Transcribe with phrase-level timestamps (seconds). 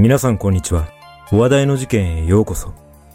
[0.00, 0.86] 皆さんこんにちは。
[1.32, 2.72] 話題の事件へようこそ。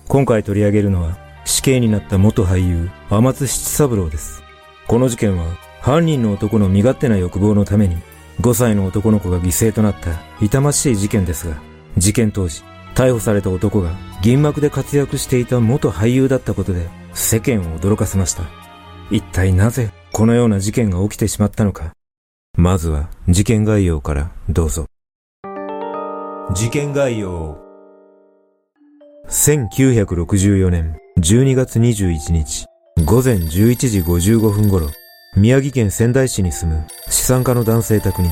[0.10, 4.44] 今回取り上げるのは死刑になった元俳優、天津七三郎です。
[4.86, 5.46] この事件は
[5.80, 7.96] 犯人の男の身勝手な欲望のために
[8.42, 11.56] 5歳の男の子が犠牲となった痛ましい事件ですが、
[11.98, 12.64] 事件当時、
[12.96, 18.44] 逮捕された男が銀幕で活躍していた元俳優だったことで世間を驚かせました。
[19.10, 21.94] 一体なぜこのような事件が起きてしまったのか。
[22.58, 24.86] まずは事件概要からどうぞ。
[26.54, 27.58] 事件概要。
[29.28, 32.66] 1964年12月21日
[33.06, 34.88] 午前11時55分頃
[35.36, 38.30] 宮城県仙台市に住む資産家の男性宅に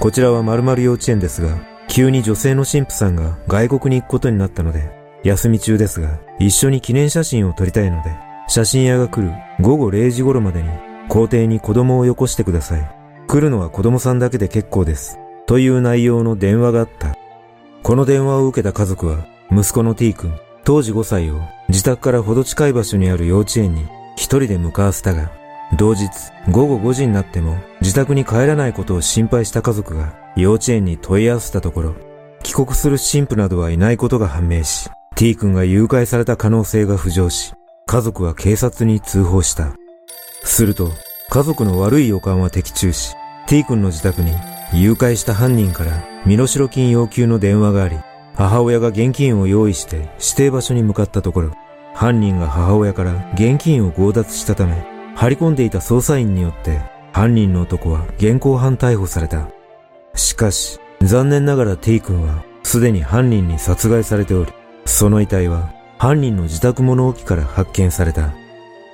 [0.00, 4.90] こちらは〇〇幼稚園ですが急に女性の神父さんが外国に行くことになったので
[5.24, 8.10] 休み中ですが一緒に記念写真を撮りたいので
[8.48, 10.68] 写真屋が来る午後0時頃までに
[11.08, 12.96] 校庭に子供をよこしてください。
[13.28, 15.18] 来るのは子供さんだけで結構です。
[15.46, 17.15] という内容の電話があった。
[17.86, 25.30] この電話を受けた家族は、息子の T 君、当時5歳を自宅からほど近い場所にある幼稚園に一人で向かわせたが、
[25.78, 26.10] 同日
[26.50, 31.94] 午後5時になっても自宅に帰らないことを心配した家族が幼稚園に問い合わせたところ、
[32.42, 37.54] 帰国する神父などはいないことが判明し、T 君が誘拐された可能性が浮上し、
[37.86, 39.76] 家族は警察に通報した。
[40.42, 40.90] すると、
[41.30, 43.14] 家族の悪い予感は的中し、
[43.46, 44.32] T 君の自宅に
[44.72, 47.96] 誘拐した犯人から身代金要求の電話があり、
[48.34, 51.52] 母親が現金を用意して指定場所に向かったところ、
[51.94, 54.74] 犯人が母親から現金を強奪したため、
[55.14, 56.80] 張り込んでいた捜査員によって
[57.12, 59.48] 犯人の男は現行犯逮捕された。
[60.14, 64.52] しかし、残念ながら T 君はすでに犯人に殺害されており、
[64.84, 68.34] その遺体は犯人の自宅物置から発見された。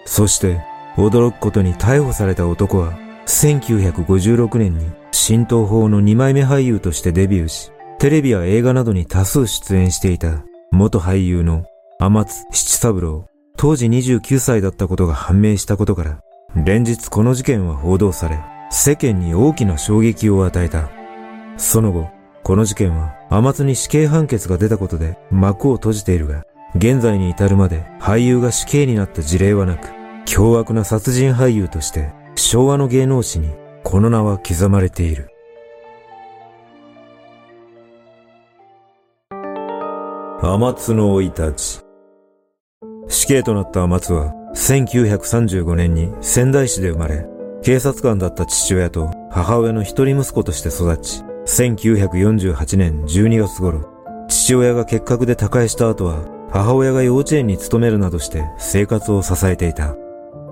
[0.04, 0.60] そして、
[0.96, 2.92] 驚くことに逮捕された男は、
[3.26, 11.64] 1956年に新東方の二枚目俳優としてデビューし、テレビや映画などに多数出演していた元俳優の
[12.00, 16.20] 天津七三郎、当時29歳だったことが判明したことから、
[16.64, 18.40] 連日この事件は報道され、
[18.70, 20.90] 世間に大きな衝撃を与えた。
[21.56, 22.08] その後、
[22.42, 26.44] この事件は天津に死刑判決が出たことで幕を閉じているが、
[26.74, 29.88] 現在に至るまで俳優が死刑になった事例はなく、
[30.24, 33.50] 凶悪な殺人俳優として昭和の芸能史に
[33.84, 35.28] この名は刻まれている。
[40.40, 41.80] 天津の生い立ち。
[43.08, 47.26] 死刑となった天津は、1935年に仙台市で生まれ、
[47.62, 53.88] 警察官だった父親と母親の一人息子として育ち、1948年12月頃、
[54.28, 59.94] 父親が結核で他界した後は、母親が幼稚園に勤めるなどして生活を支えていた。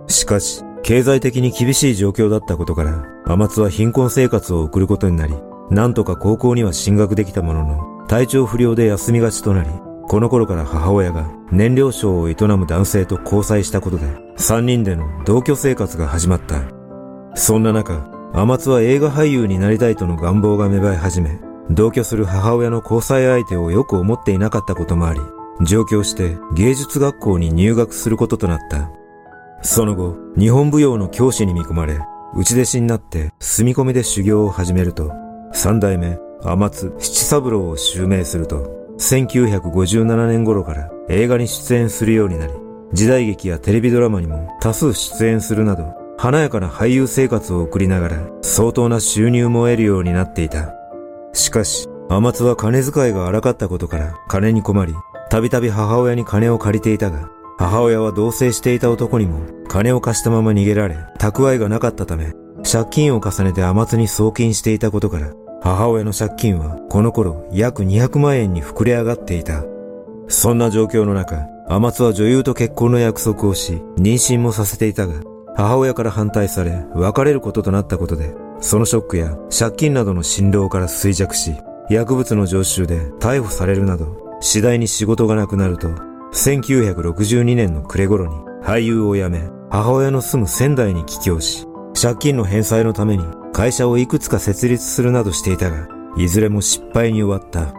[0.07, 5.35] しかし、経済的に厳しい状況だったことから、天津は貧困生活を送ることになり、
[5.71, 9.71] なんとか高校には進学できたものの、体調不良で休みがちとなり、
[10.09, 14.07] この頃から母親が燃料商を営む男性と交際したことで、
[14.39, 16.63] 3人での同居生活が始まった。
[17.37, 21.39] そんな中、天津は映画俳優になりたいとの願望が芽生え始め、
[21.71, 25.21] 同居する母親の交際相手をよく思っていなかったこともあり、
[25.61, 28.91] 上京して芸術学校に入学することとなった。
[29.63, 32.01] その後、日本舞踊の教師に見込まれ、
[32.35, 35.13] 内弟子になって住み込みで修行を始めると、
[35.53, 42.53] 三代目、天津七三郎を襲名すると、1957年頃から映画に出演するようになり、
[42.93, 50.75] 時代劇やテレビドラマにも多数出演するなど、華やかな俳優生活を送りながら相当な収入も得るようになっていた。
[51.33, 54.95] しかし、天津は金遣いが荒かったことから金に困り、
[55.31, 57.31] たびたび母親に金を借りていたが、
[57.61, 62.33] 母親は同棲していた男にも金を貸したまま逃げられ、蓄えがなかったため、
[62.65, 69.63] 借金を重ねて甘津に送金していたことから、母親の借金はこの頃約200万円に膨れ上がっていた。
[70.29, 71.37] そんな状況の中、
[71.69, 75.21] 甘津は女優と結婚の約束をし、妊娠もさせていたが、
[75.55, 78.33] 母親から反対され、別れることとなったことで、
[78.63, 81.55] そのショックや借金などの振動から衰弱し、
[81.91, 85.91] 薬物の常習で逮捕されるなど、次第に仕事がなくなると、
[86.33, 91.67] 1962年の暮れ頃に俳優を辞め、母親の住む仙台に帰郷し、
[92.01, 97.75] 借金の返済のために会社をいくつか設立するなどしていたが、いずれも失敗に終わった。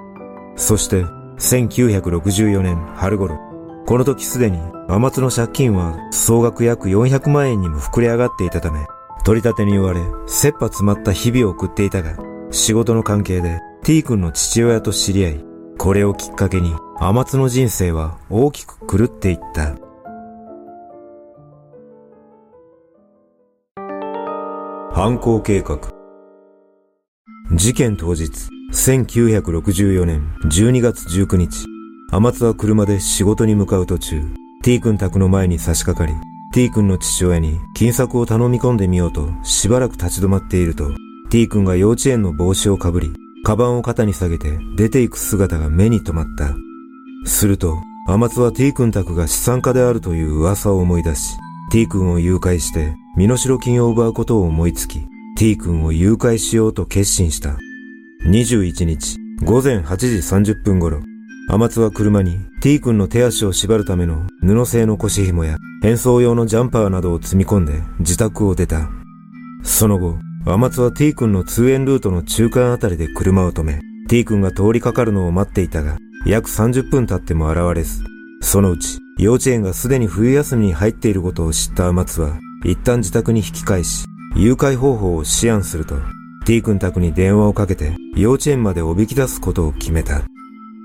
[0.56, 1.04] そして、
[1.38, 3.40] 1964年春頃、
[3.88, 8.86] この時すでに天津の借金は総額約400万円にも膨れ上がっていたため、
[9.24, 12.16] 取り立てに言われ、切羽詰まった日々を送っていたが、
[12.52, 15.46] 仕事の関係で T 君の父親と知り合い、
[15.82, 19.76] これをきっかけに天津の人生は大きく狂っていった。
[24.94, 25.80] 犯行計画。
[27.56, 28.30] 事件当日、
[28.72, 31.66] 1964年12月19日、
[32.12, 34.22] 天津は車で仕事に向かう途中、
[34.62, 36.16] T 君宅の前に差し掛かり、
[36.54, 40.92] T 君の父親に金策を頼み込んでみようとしばらく立ち止まっていると、
[41.32, 43.12] T 君が幼稚園の帽子をかぶり、
[43.44, 46.56] カバンを肩に下げて出て行く姿が目に留まった。
[47.26, 47.78] すると、
[48.08, 51.38] 天津は T 君宅が資産家であるという噂を思い出し、
[51.72, 55.00] T 君を誘拐して身代金を奪うことを思いつき、
[55.38, 57.58] T 君を誘拐しようと決心した。
[58.28, 60.06] 21日、午前8時
[60.52, 61.02] 30分頃、
[61.50, 68.90] 天津は車に T 君の手足を縛るための布製の腰紐や変装用のジャンパーなどを積み込んで自宅を出た。
[69.64, 73.80] その後、天津は T 君の通園ルートの中間あたりで車を止め、
[74.10, 78.04] T 君が通りかかるのを待っていたが、約30分経っても現れず、
[78.42, 84.06] そのうち幼稚園がすでに冬休みに入っていることを知った天津は、一旦自宅に引き返し、
[84.36, 85.96] 誘拐方法を思案すると、
[86.48, 90.24] T 君宅に電話をかけて幼稚園までおびき出すことを決めた。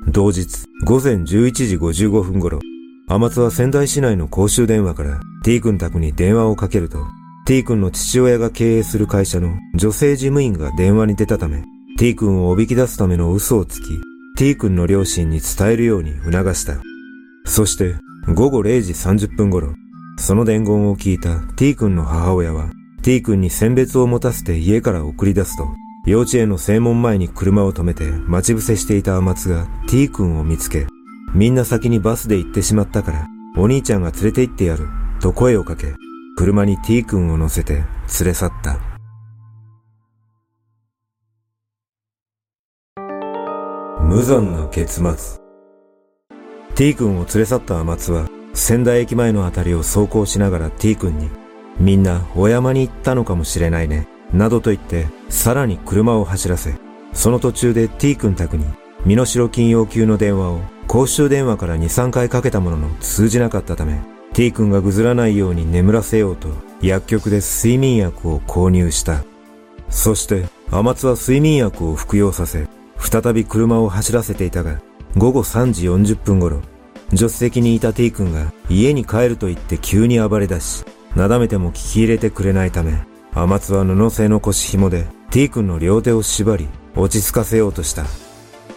[0.07, 2.61] 同日、午前11時55分頃、
[3.09, 6.99] 天津は仙台市内の公衆電話から T 君宅に電話をかけると、
[7.47, 11.63] T 君の父親が経営する会社の女性事務員が電話に出たため、
[11.97, 13.87] T 君をおびき出すための嘘をつき、
[14.37, 16.83] T 君の両親に伝えるように促した。
[17.45, 17.95] そして、
[18.35, 19.77] 午後0時30分頃、
[20.19, 22.69] その伝言を聞いた T 君の母親は、
[23.03, 25.69] T 君に選別を持たせて家から送り出すと、
[26.05, 30.89] 幼稚園の正門前に車を止めて待ち伏せしていた天津が T 君を見つけ、
[31.33, 34.89] みんな先にバスで行ってしまったから、お兄ちゃんが連れて行ってやる、
[35.21, 35.95] と声をかけ、
[36.39, 37.87] 車に T 君を乗せて連
[38.27, 38.79] れ去った。
[44.03, 45.41] 無残な結末。
[46.75, 51.31] T 君を連れ去った天津は、仙台駅前のあたりを走行しながら T 君に、
[51.81, 54.07] みんなお山に行ったのかもしれないね。
[54.35, 56.75] などと言って、さらに車を走らせ、
[57.15, 58.67] その途中で T 君宅に、
[59.07, 64.03] 身代金要求の電話を公衆電話から2、3回かけたものの通じなかったため、
[64.37, 66.51] T 君がぐずらないように眠らせようと、
[66.83, 69.25] 薬局で睡眠薬を購入した。
[69.89, 72.69] そして、天津は睡眠薬を服用させ、
[72.99, 74.83] 再び車を走らせていたが、
[75.17, 76.61] 午後3時40分頃、
[77.13, 80.85] 助手席にいた T 君が家に帰ると言って急に暴れ出し、
[81.15, 82.93] なだめても聞き入れてくれないため、
[83.33, 88.05] 天津は布製の腰紐で T 君の両手を縛り落ち着かせようとした。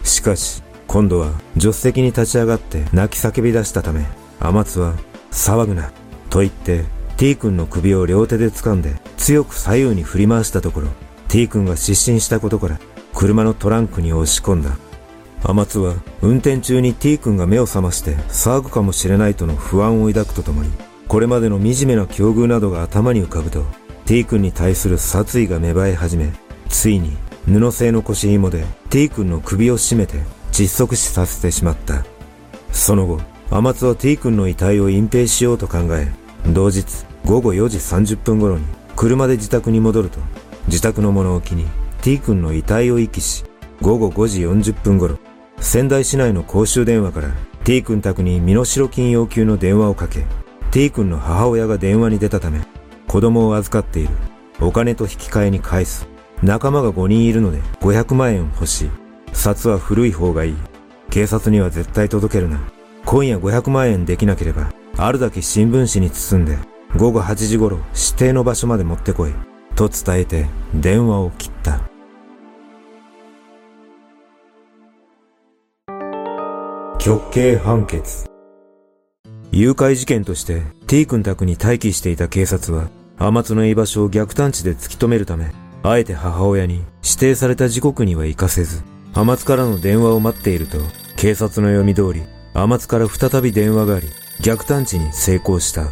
[0.06, 4.06] しかし、今度は助手席に立ち上がって泣き叫び出したため、
[4.40, 4.94] 天津は
[5.32, 5.92] 騒ぐな
[6.30, 6.86] と言って
[7.18, 10.88] T 君の首を両手で掴んで強く左右に振り回したところ
[11.28, 12.80] T 君が失神したことから
[13.14, 14.78] 車のトランクに押し込んだ。
[15.42, 20.72] 天津は運転中に T 君が目を覚まして騒ぐかもしれないとの不安を抱くとともに
[21.08, 23.66] これまでの惨めな境遇などが頭に浮かぶと
[24.06, 26.32] T 君に対する殺意が芽生え始め、
[26.68, 30.20] ついに布製の腰紐で T 君の首を絞めて
[30.52, 32.04] 窒息死させてしまった。
[32.72, 33.20] その後、
[33.50, 36.12] 天津は T 君の遺体を隠蔽しようと考え、
[36.48, 38.66] 同日午後4時30分頃に
[38.96, 40.20] 車で自宅に戻ると、
[40.68, 41.66] 自宅の物置に
[42.02, 43.44] T 君の遺体を遺棄し、
[43.82, 45.18] 午後5時40分頃、
[45.60, 47.32] 仙台市内の公衆電話から
[47.64, 50.26] T 君宅に身代金要求の電話をかけ、
[50.72, 52.62] T 君の母親が電話に出たため、
[53.08, 54.10] 子供を預かっている。
[54.62, 56.08] お金と引き換えに返す。
[56.44, 58.90] 仲間が5人いるので500万円欲しい。
[59.34, 60.56] 札は古い方がいい。
[61.10, 62.60] 警察には絶対届けるな。
[63.12, 66.60] 今夜500万円できなければ、あるだけ新聞紙に包んで、
[66.96, 69.34] 午後8時頃指定の場所まで持ってこい。
[69.76, 71.82] と伝えて電話を切った。
[77.00, 78.28] 極刑判決。
[79.52, 85.52] 誘拐事件として T 君宅に待機していた警察は天津の居場所を逆探知で突き止めるため、
[85.82, 88.84] あえて母親に指定された時刻には行かせず、
[89.16, 90.78] 天津からの電話を待っていると、
[91.16, 92.22] 警察の読み通り、
[92.54, 94.08] 天津から再び電話があり、
[94.42, 95.92] 逆探知に成功した。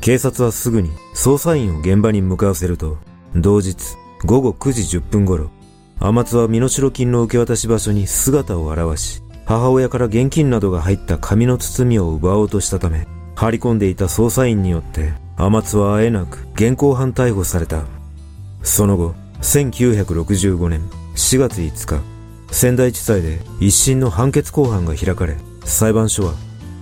[0.00, 2.98] 警察はすぐに捜査員を現場に向かわせると、
[3.34, 3.76] 同日
[4.24, 5.50] 午後9時10分頃、
[5.98, 17.84] 天津は身代金の受け渡し場所に姿を現し、母親から現金などが入った紙の包みを奪おうとしたため、張り込んでいた捜査員によって、天津はあえなく現行犯逮捕された。
[18.62, 20.82] その後、1965年
[21.16, 22.02] 4月5日、
[22.50, 25.36] 仙台地裁で一審の判決公判が開かれ、
[25.70, 26.34] 裁判所は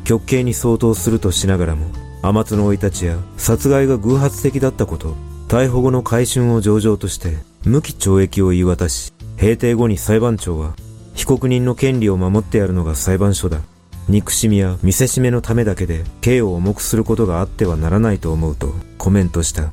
[0.04, 1.87] 極刑に相当するとしながらも、
[2.23, 5.14] 天津の生い立ちや殺害が偶発的だったこと、
[5.49, 10.75] 逮捕後の回春を上々として無期懲役を言い渡し、閉廷後に裁判長は
[11.14, 13.61] 被告人の権利を守ってやるのが裁判所だ。
[14.09, 19.73] 憎しみや見せしめのためだけで刑を重くすることがあってはならないと思うとコメントした。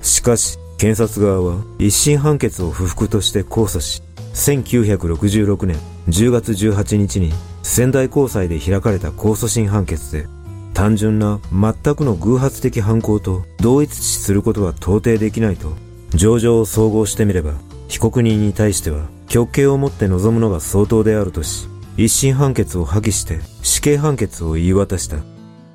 [0.00, 4.02] しかし、検察側は一審判決を不服として控訴し、
[4.34, 5.76] 1966年
[6.08, 7.32] 10月18日に
[7.62, 10.26] 仙台高裁で開かれた控訴審判決で、
[10.74, 15.72] 単純な全くの偶発的犯行と同一視することは到底できないと、
[16.14, 17.54] 情状を総合してみれば、
[17.88, 25.18] 被告人に対しては極刑をもって臨むのが相当であるとし、一審判決を破棄して死刑判決を言い渡した。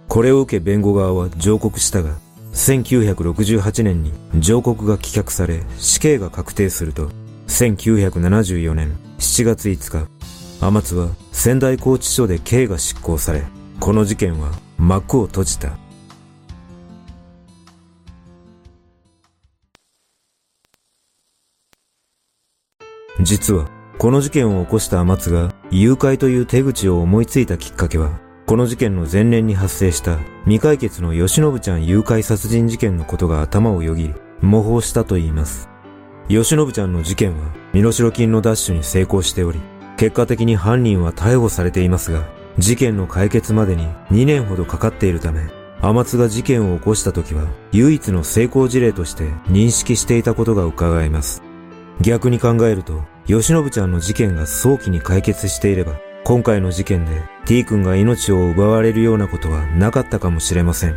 [0.07, 2.17] これを受け弁護側は上告したが、
[2.53, 7.09] 1968年に上告が棄却され死刑が確定すると、
[7.47, 10.18] 1974年7月5日、
[10.61, 13.43] 天津は仙台拘置所で刑が執行され、
[13.79, 15.77] この事件は幕を閉じた。
[23.21, 35.69] 実は、この事件を起こした天津が誘拐という手口を思いついたきっかけは、この事件の前年に発生した未解決の吉信ちゃん誘拐殺人事件のことが頭をよぎり、模倣したと言います。
[36.27, 39.59] 吉信ちゃんの事件は身代金の奪取に成功しており、
[39.99, 42.23] 結果的に犯人は逮捕されていますが、
[42.57, 45.49] 事件の解決までに2年ほどかかっているため、
[45.81, 51.43] 天津が事件を起こした時は唯一の成功事例として認識していたことが伺えます。
[51.99, 60.95] 逆に考えると、吉信ちゃんの事件が早期に解決していれば、今回の事件で T 君が命を奪われるようなことはなかったかもしれません。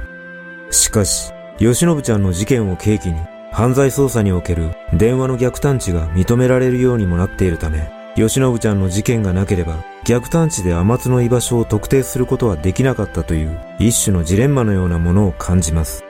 [0.70, 3.18] しかし、吉信ちゃんの事件を契機に、
[3.50, 16.04] 犯罪捜査における電話の逆探知が認められるようにもなっているため、吉信ちゃんの事件がなければ、逆探知で天津の居場所を特定することはできなかったという一種のジレンマのようなものを感じます。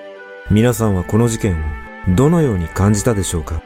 [0.50, 3.62] 皆さんはこの事件をどのように感じたでしょうか？